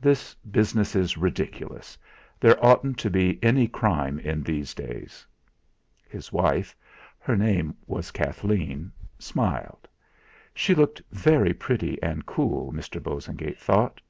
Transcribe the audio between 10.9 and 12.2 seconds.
very pretty